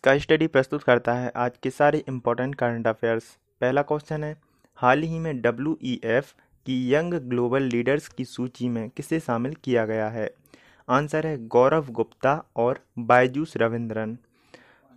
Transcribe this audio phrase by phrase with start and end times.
[0.00, 3.24] Sky study प्रस्तुत करता है आज के सारे इम्पोर्टेंट करंट अफेयर्स
[3.60, 4.36] पहला क्वेश्चन है,
[4.78, 5.74] हाल ही में डब्ल्यू
[6.66, 10.30] की यंग ग्लोबल लीडर्स की सूची में किसे शामिल किया गया है?
[10.88, 14.16] आंसर है गौरव गुप्ता और बायजूस रविंद्रन।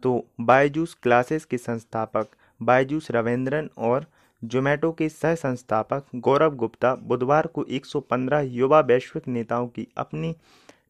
[0.03, 2.27] तो बायजूस क्लासेस के संस्थापक,
[2.61, 4.05] बायजूस रविंद्रन और
[4.41, 10.35] जोमेटो के सह संस्थापक गौरव गुप्ता बुधवार को 115 युवा वैश्विक नेताओं की अपनी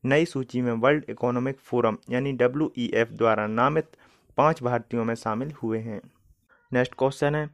[0.05, 3.85] नई सूची में वर्ल्ड इकोनॉमिक फोरम यानी डब्ल्यूईएफ द्वारा नामित
[4.37, 6.01] पाँच भारतीयों में शामिल हुए हैं।
[6.73, 7.49] नेक्स्ट क्वेश्चन है,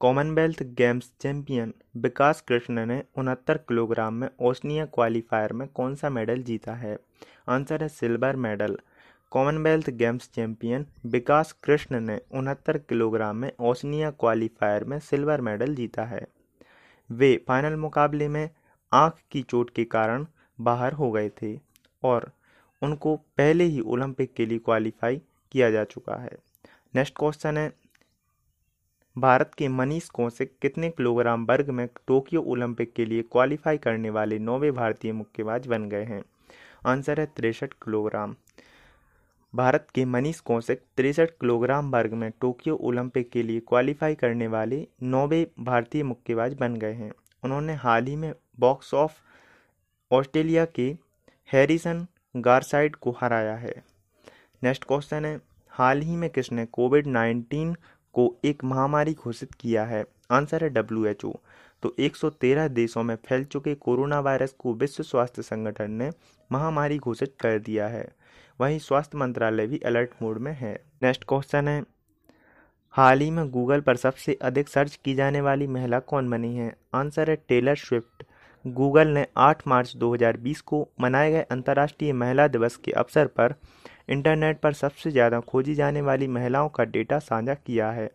[0.00, 6.42] Commonwealth games champion Vikas Krishan ने उनहत्तर किलोग्राम में ओसनिया क्वालिफायर में कौन सा मेडल
[6.42, 6.98] जीता है?
[7.48, 8.78] आंसर है silver medal.
[9.30, 16.04] Commonwealth games champion Vikas Krishan ने उनहत्तर किलोग्राम में ओसनिया क्वालिफायर में सिल्वर मेडल जीता
[16.04, 16.26] है।
[17.10, 18.50] वे फाइनल मुकाबले में
[18.92, 20.26] आँख की चोट के कारण
[20.60, 21.60] बाहर हो गए थे
[22.02, 22.30] और
[22.82, 25.20] उनको पहले ही ओलंपिक के लिए क्वालिफाई
[25.54, 26.36] किया जा चुका है।
[26.94, 27.72] नेक्स्ट क्वेश्चन है,
[29.16, 34.38] भारत के मनीष कौशिक कितने किलोग्राम वर्ग में टोक्यो ओलंपिक के लिए क्वालिफाई करने वाले
[34.38, 36.22] नौवे भारतीय मुक्केबाज बन गए हैं?
[36.86, 38.34] आंसर है तिरसठ किलोग्राम।
[39.54, 44.86] भारत के मनीष कौशिक तिरसठ किलोग्राम वर्ग में टोक्यो ओलंपिक के लिए क्वालिफाई करने वाले
[45.02, 49.22] नौवे भारतीय मुक्केबाज बन गए हैं। उन्होंने हाल ही में बॉक्स ऑफ़
[50.10, 50.94] ऑस्ट्रेलिया के
[51.48, 53.93] हैरिसन गारसाइड को हराया है।
[54.62, 55.40] नेक्स्ट क्वेश्चन है,
[55.72, 57.74] हाल ही में किसने कोविड नाइन्टीन
[58.14, 60.04] को एक महामारी घोषित किया है?
[60.30, 61.32] आंसर है डब्ल्यू एच ओ।
[61.82, 66.10] तो 113 देशों में फैल चुके कोरोना वायरस को विश्व स्वास्थ्य संगठन ने
[66.50, 68.06] महामारी घोषित कर दिया है।
[68.60, 71.82] वहीं स्वास्थ्य मंत्रालय भी अलर्ट मोड में है। नेक्स्ट क्वेश्चन है,
[72.94, 76.74] हाल ही में गूगल पर सबसे अधिक सर्च की जाने वाली महिला कौन बनी है?
[76.94, 78.24] आंसर है टेलर स्विफ्ट।
[78.64, 83.54] गूगल ने 8 मार्च 2020 को मनाए गए अंतर्राष्ट्रीय महिला दिवस के अवसर पर
[84.08, 88.10] इंटरनेट पर सबसे ज़्यादा खोजी जाने वाली महिलाओं का डेटा साझा किया है।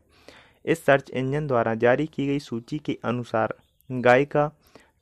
[0.66, 3.54] इस सर्च इंजन द्वारा जारी की गई सूची के अनुसार
[3.90, 4.52] गायिका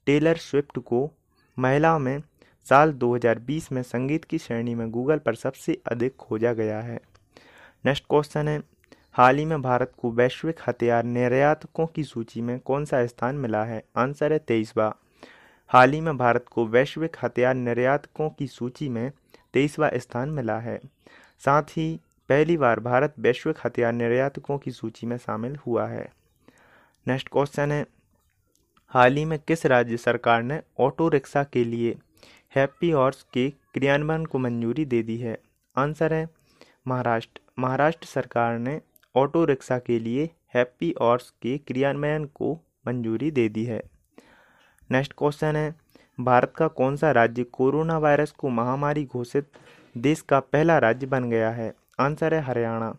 [0.07, 1.09] टेलर स्विफ्ट को
[1.57, 2.21] महिलाओं में
[2.67, 6.99] साल 2020 में संगीत की श्रेणी में गूगल पर सबसे अधिक खोजा गया है।
[7.85, 8.61] नेक्स्ट क्वेश्चन है,
[9.15, 13.63] हाल ही में भारत को वैश्विक हथियार निर्यातकों की सूची में कौन सा स्थान मिला
[13.63, 13.83] है?
[13.97, 14.93] आंसर है तेईसवा।
[15.69, 19.11] हाल ही में भारत को वैश्विक हथियार निर्यातकों की सूची में
[19.57, 20.79] तेईसवा स्थान मिला है।
[21.39, 26.13] साथ ही पहली बार भारत वैश्विक हथियार निर्यातकों की सूची में शामिल हुआ है।
[27.07, 27.85] नेक्स्ट क्वेश्चन है,
[28.87, 31.97] हाल ही में किस राज्य सरकार ने ऑटो रिक्शा के लिए
[32.55, 35.37] हैप्पी हॉर्स के क्रियान्वयन को मंजूरी दे दी है?
[35.77, 36.29] आंसर है,
[36.87, 38.81] महाराष्ट्र। महाराष्ट्र सरकार ने
[39.15, 42.53] ऑटो रिक्शा के लिए हैप्पी हॉर्स के क्रियान्वयन को
[42.87, 43.81] मंजूरी दे दी है।
[44.91, 45.75] नेक्स्ट क्वेश्चन है
[46.19, 49.47] भारत का कौन सा राज्य कोरोना वायरस को महामारी घोषित
[49.95, 51.73] देश का पहला राज्य बन गया है?
[51.99, 52.93] आंसर है हरियाणा।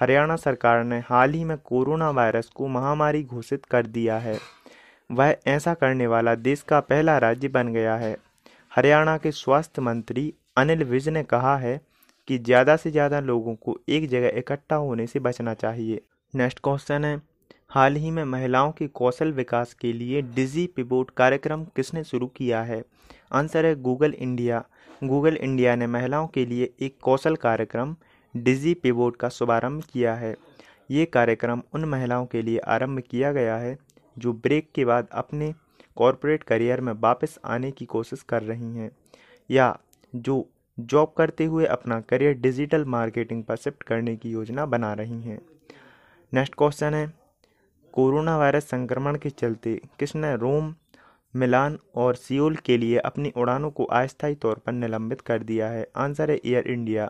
[0.00, 4.38] हरियाणा सरकार ने हाल ही में कोरोना वायरस को महामारी घोषित कर दिया है।
[5.10, 8.16] वह ऐसा करने वाला देश का पहला राज्य बन गया है।
[8.72, 11.80] हरियाणा के स्वास्थ्य मंत्री अनिल विज ने कहा है
[12.28, 16.00] कि ज़्यादा से ज़्यादा लोगों को एक जगह इकट्ठा होने से बचना चाहिए।
[16.34, 17.20] नेक्स्ट क्वेश्चन है
[17.70, 22.62] हाल ही में महिलाओं के कौशल विकास के लिए डिजी पिबोट कार्यक्रम किसने शुरू किया
[22.62, 22.82] है?
[23.32, 24.64] आंसर है गूगल इंडिया।
[25.04, 27.94] गूगल इंडिया ने महिलाओं के लिए एक कौशल कार्यक्रम,
[28.36, 30.36] डिजी पिबोट का शुभारंभ किया है।
[30.90, 33.78] ये कार्यक्रम उन महिलाओं के लिए आरंभ किया गया है,
[34.18, 35.54] जो ब्रेक के बाद अपने
[35.96, 38.90] कॉरपोरेट करियर में वापस आने की कोशिश कर रही हैं,
[39.50, 39.78] या
[40.14, 40.48] जो
[40.80, 45.40] जॉब करते हुए अपना करियर डिजिटल मार्केटिंग पर शिफ्ट करने की योजना बना रही हैं।
[46.32, 47.19] नेक्स्ट क्वेश्चन है
[47.94, 50.74] कोरोना वायरस संक्रमण के चलते किसने रोम,
[51.34, 55.86] मिलान और सियोल के लिए अपनी उड़ानों को अस्थायी तौर पर निलंबित कर दिया है।
[55.96, 57.08] आंसर है एयर इंडिया।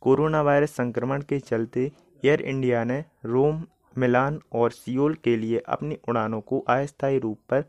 [0.00, 1.90] कोरोना वायरस संक्रमण के चलते
[2.24, 3.62] एयर इंडिया ने रोम,
[3.98, 7.64] मिलान और सियोल के लिए अपनी उड़ानों को अस्थायी रूप पर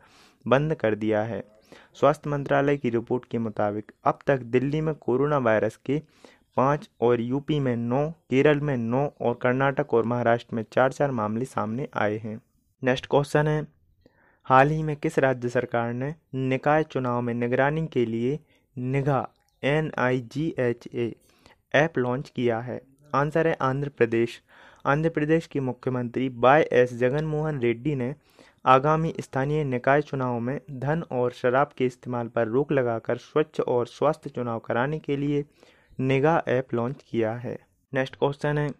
[0.46, 1.42] बंद कर दिया है।
[1.94, 6.00] स्वास्थ्य मंत्रालय की रिपोर्ट के मुताबिक, अब तक दिल्ली में कोरोना वायरस के
[6.56, 11.10] पाँच और यूपी में नौ, केरल में नौ और कर्नाटक और महाराष्ट्र में चार चार
[11.10, 12.40] मामले सामने आए हैं।
[12.82, 13.66] नेक्स्ट क्वेश्चन है।
[14.46, 18.38] हाल ही में किस राज्य सरकार ने निकाय चुनाव में निगरानी के लिए
[18.76, 21.14] Nigah N I G H A
[21.74, 22.80] app launch किया है?
[23.14, 24.40] आंसर है आंध्र प्रदेश।
[24.86, 28.14] आंध्र प्रदेश की मुख्यमंत्री वाई एस जगनमोहन रेड्डी ने
[28.64, 33.86] आगामी स्थानीय निकाय चुनाव में धन और शराब के इस्तेमाल पर रोक लगाकर स्वच्छ और
[33.86, 35.44] स्वास्थ्य चुनाव कराने के लिए
[36.00, 37.58] निगाह ऐप लॉन्च किया है।
[37.94, 38.72] नेक्स्ट क्वेश्चन है,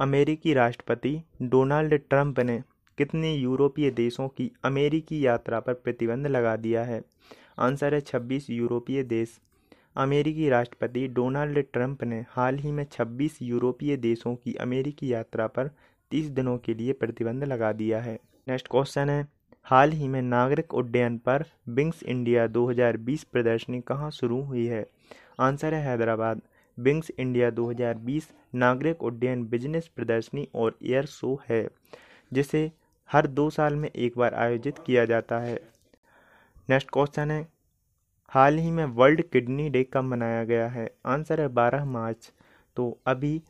[0.00, 2.62] अमेरिकी राष्ट्रपति डोनाल्ड ट्रंप ने
[2.98, 7.02] कितने यूरोपीय देशों की अमेरिकी यात्रा पर प्रतिबंध लगा दिया है?
[7.58, 9.40] आंसर है 26 यूरोपीय देश।
[9.96, 15.70] अमेरिकी राष्ट्रपति डोनाल्ड ट्रंप ने हाल ही में 26 यूरोपीय देशों की अमेरिकी यात्रा पर
[16.10, 18.18] 30 दिनों के लिए प्रतिबंध लगा दिया है।
[18.48, 19.28] नेक्स्ट क्वेश्चन है
[19.66, 24.86] हाल ही में नागरिक उड्डयन पर बिंग्स इंडिया 2020 प्रदर्शनी कहाँ शुरू हुई है?
[25.40, 26.40] आंसर है हैदराबाद।
[26.78, 31.68] बिंग्स इंडिया 2020 नागरिक उड्डयन बिज़नेस प्रदर्शनी और एयर शो है,
[32.32, 32.70] जिसे
[33.10, 35.58] हर दो साल में एक बार आयोजित किया जाता है।
[36.70, 37.48] नेक्स्ट क्वेश्चन है,
[38.28, 40.88] हाल ही में वर्ल्ड किडनी डे कब मनाया गया है?
[41.06, 42.32] आंसर है बारह मार्च।
[42.76, 43.42] तो अभी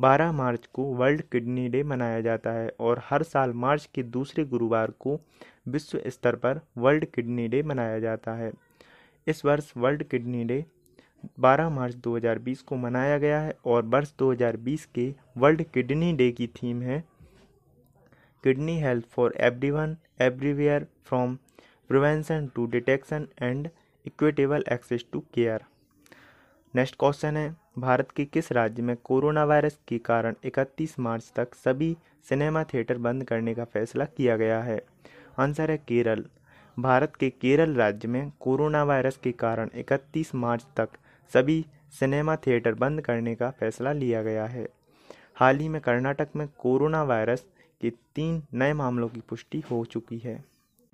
[0.00, 4.44] बारह मार्च को वर्ल्ड किडनी डे मनाया जाता है और हर साल मार्च के दूसरे
[4.44, 5.20] गुरुवार को
[5.68, 8.52] विश्व स्तर पर वर्ल्ड किडनी डे मनाया जाता है।
[9.26, 10.64] इस वर्ष वर्ल्ड किडनी डे
[11.40, 16.46] 12 मार्च 2020 को मनाया गया है और वर्ष 2020 के वर्ल्ड किडनी डे की
[16.46, 17.04] थीम है
[18.44, 21.36] kidney health for everyone, everywhere, from
[21.88, 23.68] prevention to detection and
[24.06, 25.64] equitable access to care.
[26.74, 31.54] Next question है भारत के किस राज्य में कोरोना वायरस के कारण 31 मार्च तक
[31.54, 31.96] सभी
[32.26, 34.80] सिनेमा थिएटर बंद करने का फैसला किया गया है?
[35.38, 36.24] आंसर है केरल।
[36.76, 40.88] भारत के केरल राज्य में कोरोना वायरस के कारण 31 मार्च तक
[41.32, 41.64] सभी
[42.00, 44.66] सिनेमा थिएटर बंद करने का फैसला लिया गया है।
[45.36, 47.44] हाल ही में कर्नाटक में कोरोना वायरस
[47.80, 50.34] के तीन नए मामलों की पुष्टि हो चुकी है।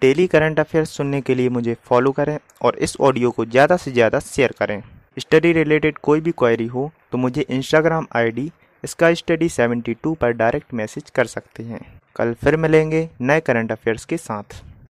[0.02, 3.92] डेली करंट अफेयर्स सुनने के लिए मुझे फॉलो करें और इस ऑडियो को ज़्यादा से
[3.92, 4.82] ज़्यादा शेयर करें।
[5.16, 8.50] स्टडी रिलेटेड कोई भी क्वेरी हो तो मुझे इंस्टाग्राम आईडी
[8.84, 11.80] इसका स्टडी 72 पर डायरेक्ट मैसेज कर सकते हैं।
[12.16, 14.62] कल फिर मिलेंगे नए करंट अफेयर्स के साथ।